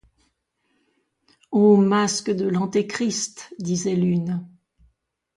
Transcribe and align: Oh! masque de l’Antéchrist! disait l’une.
Oh! 1.51 1.77
masque 1.77 2.31
de 2.31 2.47
l’Antéchrist! 2.47 3.53
disait 3.59 3.93
l’une. 3.93 4.43